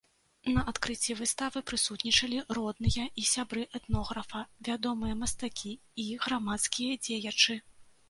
На 0.53 0.61
адкрыцці 0.69 1.15
выставы 1.19 1.61
прысутнічалі 1.71 2.41
родныя 2.59 3.05
і 3.25 3.27
сябры 3.33 3.67
этнографа, 3.83 4.43
вядомыя 4.71 5.21
мастакі 5.23 5.71
і 6.09 6.11
грамадскія 6.29 7.01
дзеячы. 7.07 7.65